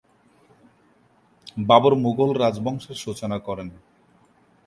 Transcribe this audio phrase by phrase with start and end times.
[1.69, 3.69] বাবর মুঘল রাজবংশের সূচনা করেন।